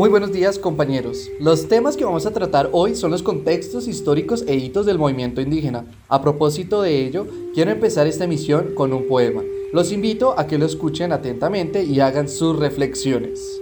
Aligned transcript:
Muy 0.00 0.08
buenos 0.08 0.32
días 0.32 0.58
compañeros. 0.58 1.30
Los 1.40 1.68
temas 1.68 1.94
que 1.94 2.06
vamos 2.06 2.24
a 2.24 2.30
tratar 2.30 2.70
hoy 2.72 2.96
son 2.96 3.10
los 3.10 3.22
contextos 3.22 3.86
históricos 3.86 4.42
e 4.48 4.56
hitos 4.56 4.86
del 4.86 4.98
movimiento 4.98 5.42
indígena. 5.42 5.84
A 6.08 6.22
propósito 6.22 6.80
de 6.80 7.04
ello, 7.04 7.26
quiero 7.52 7.70
empezar 7.70 8.06
esta 8.06 8.24
emisión 8.24 8.74
con 8.74 8.94
un 8.94 9.06
poema. 9.06 9.42
Los 9.74 9.92
invito 9.92 10.40
a 10.40 10.46
que 10.46 10.56
lo 10.56 10.64
escuchen 10.64 11.12
atentamente 11.12 11.84
y 11.84 12.00
hagan 12.00 12.30
sus 12.30 12.58
reflexiones. 12.58 13.60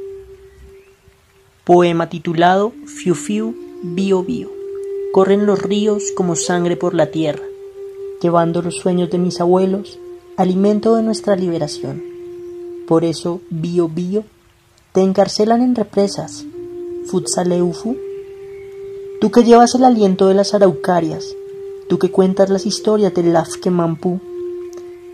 Poema 1.64 2.08
titulado 2.08 2.72
Fiu 2.86 3.16
Fiu 3.16 3.56
Bio 3.82 4.22
Bio. 4.22 4.48
Corren 5.12 5.44
los 5.44 5.60
ríos 5.60 6.12
como 6.14 6.36
sangre 6.36 6.76
por 6.76 6.94
la 6.94 7.10
tierra, 7.10 7.42
llevando 8.22 8.62
los 8.62 8.76
sueños 8.76 9.10
de 9.10 9.18
mis 9.18 9.40
abuelos, 9.40 9.98
alimento 10.36 10.94
de 10.94 11.02
nuestra 11.02 11.34
liberación. 11.34 12.00
Por 12.86 13.02
eso, 13.02 13.40
Bio 13.50 13.88
Bio 13.88 14.22
te 14.98 15.04
encarcelan 15.04 15.62
en 15.62 15.76
represas, 15.76 16.44
Futsaleufu. 17.06 17.96
Tú 19.20 19.30
que 19.30 19.44
llevas 19.44 19.76
el 19.76 19.84
aliento 19.84 20.26
de 20.26 20.34
las 20.34 20.54
araucarias, 20.54 21.24
tú 21.88 22.00
que 22.00 22.10
cuentas 22.10 22.50
las 22.50 22.66
historias 22.66 23.14
del 23.14 23.32
Lafkemampú 23.32 24.18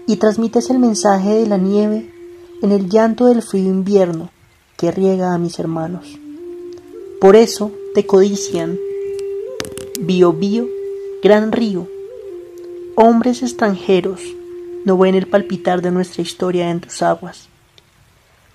y 0.07 0.17
transmites 0.17 0.71
el 0.71 0.79
mensaje 0.79 1.35
de 1.35 1.47
la 1.47 1.59
nieve 1.59 2.11
en 2.63 2.73
el 2.73 2.89
llanto 2.89 3.27
del 3.27 3.43
frío 3.43 3.69
invierno 3.69 4.31
que 4.79 4.91
riega 4.91 5.35
a 5.35 5.39
mis 5.39 5.59
hermanos. 5.59 6.19
Por 7.21 7.37
eso 7.37 7.71
te 7.95 8.07
codician, 8.07 8.79
Bio 10.01 10.33
Bio, 10.33 10.67
gran 11.23 11.53
río. 11.53 11.87
Hombres 12.95 13.43
extranjeros 13.43 14.23
no 14.87 14.97
ven 14.97 15.15
el 15.15 15.27
palpitar 15.27 15.83
de 15.83 15.91
nuestra 15.91 16.23
historia 16.23 16.71
en 16.71 16.81
tus 16.81 17.03
aguas 17.03 17.51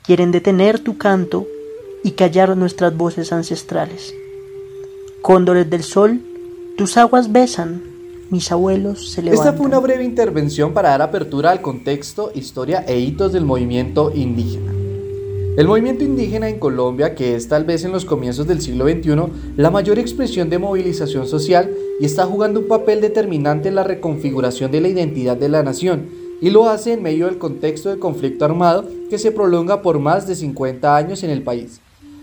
quieren 0.10 0.32
detener 0.32 0.80
tu 0.80 0.98
canto 0.98 1.46
y 2.04 2.14
callar 2.14 2.58
nuestras 2.58 2.98
voces 2.98 3.32
ancestrales. 3.32 4.16
Cóndores 5.22 5.70
del 5.70 5.84
sol, 5.84 6.22
tus 6.80 6.98
aguas 6.98 7.32
besan, 7.32 7.84
mis 8.32 8.52
abuelos 8.52 9.12
se 9.12 9.22
levantan. 9.22 9.48
Esta 9.48 9.56
fue 9.56 9.68
una 9.68 9.78
breve 9.78 10.04
intervención 10.04 10.74
para 10.74 10.90
dar 10.90 11.04
apertura 11.04 11.52
al 11.52 11.62
contexto, 11.62 12.32
historia 12.34 12.84
e 12.88 12.98
hitos 12.98 13.34
del 13.34 13.46
movimiento 13.46 14.12
indígena. 14.12 14.74
El 15.56 15.68
movimiento 15.68 16.04
indígena 16.04 16.50
en 16.50 16.58
Colombia, 16.58 17.14
que 17.14 17.36
es 17.36 17.48
tal 17.48 17.66
vez 17.66 17.84
en 17.84 17.92
los 17.92 18.06
comienzos 18.06 18.48
del 18.48 18.62
siglo 18.62 18.90
XXI 18.90 19.12
la 19.58 19.70
mayor 19.70 20.00
expresión 20.00 20.50
de 20.50 20.58
movilización 20.58 21.28
social 21.28 21.70
y 22.00 22.06
está 22.06 22.26
jugando 22.26 22.62
un 22.62 22.68
papel 22.68 23.00
determinante 23.00 23.70
en 23.70 23.76
la 23.76 23.84
reconfiguración 23.84 24.72
de 24.72 24.82
la 24.82 24.88
identidad 24.88 25.38
de 25.38 25.50
la 25.50 25.62
nación, 25.62 26.08
y 26.42 26.50
lo 26.50 26.70
hace 26.70 26.94
en 26.94 27.04
medio 27.04 27.26
del 27.26 27.38
contexto 27.38 27.90
de 27.90 28.00
conflicto 28.00 28.46
armado 28.46 28.86
que 29.10 29.18
se 29.18 29.32
prolonga 29.32 29.82
por 29.82 30.00
más 30.00 30.28
de 30.28 30.36
50 30.36 30.96
años 30.96 31.24
en 31.24 31.30
el 31.30 31.42
país, 31.42 31.82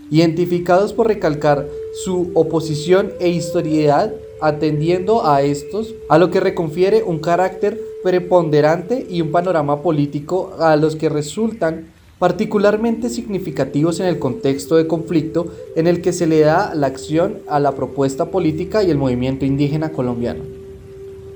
identificados 0.09 0.93
por 0.93 1.07
recalcar 1.07 1.67
su 2.03 2.31
oposición 2.33 3.11
e 3.19 3.29
historiedad 3.29 4.13
atendiendo 4.41 5.25
a 5.25 5.41
estos, 5.41 5.95
a 6.09 6.17
lo 6.17 6.29
que 6.31 6.39
reconfiere 6.39 7.03
un 7.03 7.19
carácter 7.19 7.79
preponderante 8.03 9.05
y 9.09 9.21
un 9.21 9.31
panorama 9.31 9.81
político 9.81 10.53
a 10.59 10.75
los 10.75 10.95
que 10.95 11.09
resultan 11.09 11.87
particularmente 12.19 13.09
significativos 13.09 13.99
en 13.99 14.07
el 14.07 14.19
contexto 14.19 14.75
de 14.75 14.87
conflicto 14.87 15.47
en 15.75 15.87
el 15.87 16.01
que 16.01 16.13
se 16.13 16.27
le 16.27 16.39
da 16.39 16.73
la 16.73 16.87
acción 16.87 17.39
a 17.47 17.59
la 17.59 17.73
propuesta 17.73 18.31
política 18.31 18.83
y 18.83 18.89
el 18.89 18.97
movimiento 18.97 19.45
indígena 19.45 19.91
colombiano. 19.91 20.56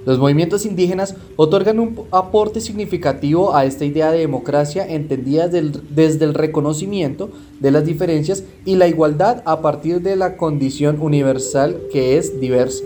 Los 0.06 0.18
movimientos 0.18 0.66
indígenas 0.66 1.16
otorgan 1.36 1.80
un 1.80 2.06
aporte 2.12 2.60
significativo 2.60 3.56
a 3.56 3.66
esta 3.66 3.86
idea 3.86 4.12
de 4.12 4.20
democracia 4.20 4.88
entendida 4.88 5.48
desde 5.48 6.26
el 6.26 6.34
reconocimiento 6.34 7.30
de 7.60 7.72
las 7.72 7.86
diferencias 7.86 8.44
y 8.66 8.76
la 8.78 8.88
igualdad 8.88 9.44
a 9.46 9.62
partir 9.62 10.02
de 10.02 10.16
la 10.16 10.38
condición 10.38 11.00
universal 11.00 11.80
que 11.92 12.18
es 12.18 12.40
diversa. 12.40 12.84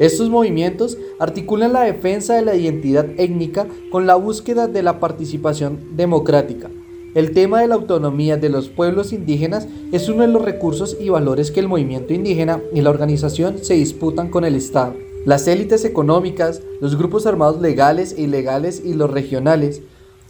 Estos 0.00 0.28
movimientos 0.28 0.98
articulan 1.20 1.72
la 1.72 1.82
defensa 1.82 2.34
de 2.34 2.42
la 2.42 2.56
identidad 2.56 3.06
étnica 3.18 3.66
con 3.92 4.06
la 4.06 4.16
búsqueda 4.16 4.66
de 4.66 4.82
la 4.82 4.98
participación 4.98 5.78
democrática. 5.94 6.68
El 7.14 7.32
tema 7.32 7.60
de 7.60 7.68
la 7.68 7.74
autonomía 7.74 8.36
de 8.36 8.48
los 8.48 8.68
pueblos 8.68 9.12
indígenas 9.12 9.68
es 9.92 10.08
uno 10.08 10.22
de 10.22 10.28
los 10.28 10.42
recursos 10.42 10.96
y 11.00 11.10
valores 11.10 11.50
que 11.50 11.60
el 11.60 11.68
movimiento 11.68 12.14
indígena 12.14 12.60
y 12.72 12.80
la 12.80 12.90
organización 12.90 13.58
se 13.62 13.74
disputan 13.74 14.30
con 14.30 14.44
el 14.44 14.54
Estado. 14.54 15.09
Las 15.26 15.46
élites 15.46 15.84
económicas, 15.84 16.62
los 16.80 16.96
grupos 16.96 17.26
armados 17.26 17.60
legales 17.60 18.14
e 18.16 18.22
ilegales 18.22 18.82
y 18.82 18.94
los 18.94 19.10
regionales. 19.10 19.82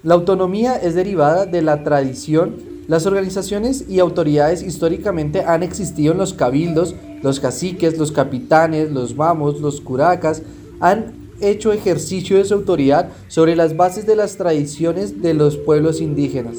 La 0.03 0.15
autonomía 0.15 0.77
es 0.77 0.97
derivada 0.97 1.47
de 1.47 1.63
la 1.63 1.85
tradición. 1.85 2.57
Las 2.89 3.07
organizaciones 3.07 3.85
y 3.89 4.01
autoridades 4.01 4.63
históricamente 4.63 5.43
han 5.43 5.63
existido 5.63 6.13
en 6.13 6.19
los 6.19 6.35
cabildos, 6.35 6.97
los 7.23 7.39
caciques, 7.39 7.99
los 7.99 8.11
capitanes, 8.11 8.91
los 8.91 9.15
mamos, 9.15 9.61
los 9.61 9.81
curacas, 9.81 10.43
han 10.81 11.31
hecho 11.41 11.73
ejercicio 11.73 12.39
de 12.39 12.45
su 12.45 12.55
autoridad 12.55 13.11
sobre 13.29 13.55
las 13.55 13.77
bases 13.77 14.07
de 14.07 14.17
las 14.17 14.37
tradiciones 14.37 15.23
de 15.23 15.35
los 15.35 15.57
pueblos 15.57 16.01
indígenas. 16.01 16.57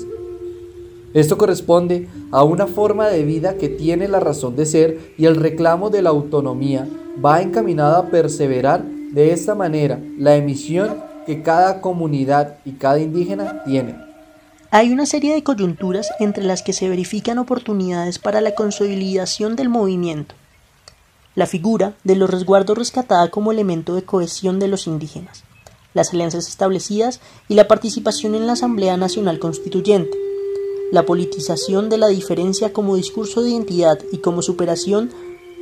Esto 1.14 1.38
corresponde 1.38 2.08
a 2.32 2.44
una 2.44 2.68
forma 2.68 3.08
de 3.08 3.24
vida 3.24 3.56
que 3.58 3.68
tiene 3.68 4.08
la 4.08 4.20
razón 4.20 4.56
de 4.56 4.66
ser 4.66 5.14
y 5.18 5.26
el 5.26 5.36
reclamo 5.36 5.90
de 5.90 6.02
la 6.02 6.10
autonomía 6.10 6.88
va 7.24 7.42
encaminado 7.42 7.98
a 7.98 8.08
perseverar 8.08 8.84
de 8.84 9.34
esta 9.34 9.56
manera 9.56 10.00
la 10.18 10.36
emisión 10.36 11.04
que 11.26 11.44
cada 11.44 11.82
comunidad 11.82 12.58
y 12.64 12.74
cada 12.74 13.00
indígena 13.00 13.64
tiene. 13.66 13.96
Hay 14.72 14.94
una 14.94 15.06
serie 15.06 15.34
de 15.34 15.44
coyunturas 15.44 16.10
entre 16.20 16.46
las 16.46 16.64
que 16.64 16.72
se 16.72 16.88
verifican 16.88 17.40
oportunidades 17.40 18.20
para 18.20 18.40
la 18.40 18.56
consolidación 18.56 19.58
del 19.58 19.68
movimiento. 19.68 20.34
La 21.36 21.46
figura 21.46 21.94
de 22.06 22.16
los 22.16 22.30
resguardos 22.30 22.78
rescatada 22.78 23.30
como 23.30 23.52
elemento 23.52 23.96
de 23.96 24.04
cohesión 24.04 24.60
de 24.60 24.70
los 24.70 24.88
indígenas, 24.88 25.44
las 25.94 26.14
alianzas 26.14 26.48
establecidas 26.48 27.20
y 27.50 27.56
la 27.56 27.68
participación 27.68 28.34
en 28.34 28.48
la 28.48 28.54
Asamblea 28.54 28.96
Nacional 28.96 29.40
Constituyente, 29.40 30.18
la 30.92 31.06
politización 31.06 31.90
de 31.90 31.98
la 31.98 32.08
diferencia 32.08 32.74
como 32.74 32.96
discurso 32.96 33.42
de 33.42 33.52
identidad 33.52 34.00
y 34.12 34.18
como 34.18 34.42
superación 34.42 35.10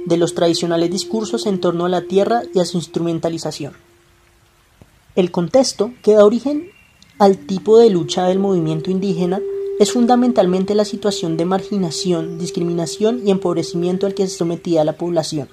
de 0.05 0.17
los 0.17 0.33
tradicionales 0.33 0.89
discursos 0.89 1.45
en 1.45 1.59
torno 1.59 1.85
a 1.85 1.89
la 1.89 2.01
tierra 2.01 2.41
y 2.53 2.59
a 2.59 2.65
su 2.65 2.77
instrumentalización. 2.77 3.73
El 5.15 5.31
contexto 5.31 5.93
que 6.01 6.13
da 6.13 6.25
origen 6.25 6.71
al 7.19 7.37
tipo 7.37 7.77
de 7.77 7.89
lucha 7.89 8.25
del 8.27 8.39
movimiento 8.39 8.89
indígena 8.89 9.39
es 9.79 9.91
fundamentalmente 9.91 10.75
la 10.75 10.85
situación 10.85 11.37
de 11.37 11.45
marginación, 11.45 12.39
discriminación 12.39 13.21
y 13.25 13.31
empobrecimiento 13.31 14.07
al 14.07 14.13
que 14.13 14.27
se 14.27 14.37
sometía 14.37 14.83
la 14.83 14.97
población. 14.97 15.49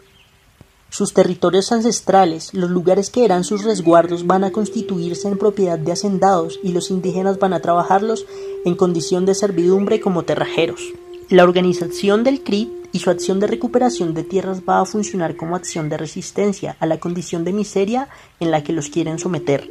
Sus 0.97 1.13
territorios 1.13 1.73
ancestrales, 1.73 2.55
los 2.55 2.71
lugares 2.71 3.11
que 3.11 3.27
eran 3.27 3.45
sus 3.45 3.65
resguardos, 3.65 4.27
van 4.27 4.45
a 4.45 4.51
constituirse 4.51 5.29
en 5.29 5.37
propiedad 5.37 5.79
de 5.79 5.93
hacendados 5.93 6.59
y 6.63 6.73
los 6.73 6.91
indígenas 6.91 7.39
van 7.39 7.53
a 7.53 7.61
trabajarlos 7.61 8.25
en 8.65 8.77
condición 8.77 9.27
de 9.27 9.35
servidumbre 9.35 10.01
como 10.01 10.23
terrajeros. 10.23 10.81
La 11.29 11.45
organización 11.45 12.25
del 12.25 12.43
CRI 12.43 12.73
y 12.93 13.01
su 13.01 13.11
acción 13.11 13.41
de 13.41 13.47
recuperación 13.47 14.15
de 14.15 14.25
tierras 14.25 14.63
va 14.67 14.81
a 14.81 14.87
funcionar 14.87 15.37
como 15.37 15.55
acción 15.55 15.91
de 15.91 15.99
resistencia 15.99 16.79
a 16.81 16.87
la 16.87 16.99
condición 16.99 17.45
de 17.45 17.53
miseria 17.53 18.09
en 18.41 18.51
la 18.51 18.65
que 18.65 18.73
los 18.73 18.89
quieren 18.89 19.19
someter. 19.19 19.69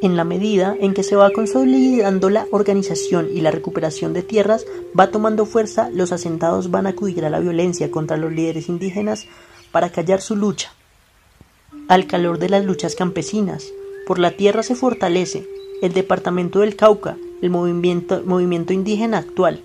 En 0.00 0.16
la 0.16 0.24
medida 0.24 0.74
en 0.80 0.94
que 0.94 1.02
se 1.02 1.14
va 1.14 1.30
consolidando 1.30 2.30
la 2.30 2.46
organización 2.52 3.28
y 3.30 3.42
la 3.42 3.50
recuperación 3.50 4.14
de 4.14 4.22
tierras, 4.22 4.64
va 4.98 5.10
tomando 5.10 5.44
fuerza, 5.44 5.90
los 5.90 6.10
asentados 6.10 6.70
van 6.70 6.86
a 6.86 6.90
acudir 6.90 7.26
a 7.26 7.30
la 7.30 7.40
violencia 7.40 7.90
contra 7.90 8.16
los 8.16 8.32
líderes 8.32 8.70
indígenas 8.70 9.26
para 9.74 9.90
callar 9.90 10.20
su 10.20 10.36
lucha. 10.36 10.72
Al 11.88 12.06
calor 12.06 12.38
de 12.38 12.48
las 12.48 12.64
luchas 12.64 12.94
campesinas, 12.94 13.72
por 14.06 14.20
la 14.20 14.30
tierra 14.30 14.62
se 14.62 14.76
fortalece 14.76 15.48
el 15.82 15.92
departamento 15.92 16.60
del 16.60 16.76
Cauca, 16.76 17.16
el 17.42 17.50
movimiento, 17.50 18.72
indígena 18.72 19.18
actual. 19.18 19.64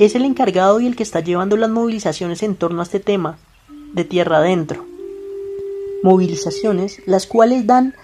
Es 0.00 0.16
el 0.16 0.24
encargado 0.24 0.80
y 0.80 0.88
el 0.88 0.96
que 0.96 1.04
está 1.04 1.20
llevando 1.20 1.56
las 1.56 1.70
movilizaciones 1.70 2.42
en 2.42 2.56
torno 2.56 2.80
a 2.80 2.82
este 2.82 2.98
tema, 2.98 3.38
de 3.92 4.04
tierra 4.04 4.38
adentro. 4.38 4.84
Movilizaciones 6.02 7.02
las 7.06 7.28
cuales 7.28 7.68
dan 7.68 7.94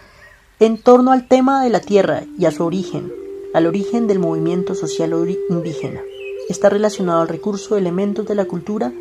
en 0.60 0.78
torno 0.78 1.10
al 1.10 1.26
tema 1.26 1.64
de 1.64 1.70
la 1.70 1.80
tierra 1.80 2.22
y 2.38 2.44
a 2.44 2.52
su 2.52 2.64
origen, 2.64 3.12
al 3.52 3.66
origen 3.66 4.06
del 4.06 4.20
movimiento 4.20 4.76
social 4.76 5.12
indígena. 5.48 6.02
Está 6.48 6.68
relacionado 6.68 7.20
al 7.20 7.28
recurso 7.28 7.74
de 7.74 7.80
elementos 7.80 8.28
de 8.28 8.36
la 8.36 8.44
cultura 8.44 8.92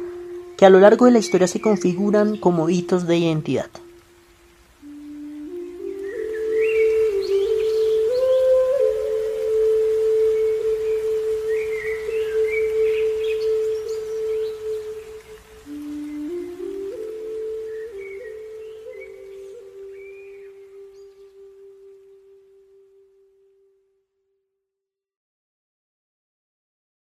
que 0.60 0.66
a 0.66 0.70
lo 0.70 0.82
largo 0.82 1.06
de 1.06 1.12
la 1.12 1.20
historia 1.20 1.48
se 1.48 1.62
configuran 1.62 2.36
como 2.36 2.70
hitos 2.70 3.08
de 3.08 3.18
identidad. 3.18 3.70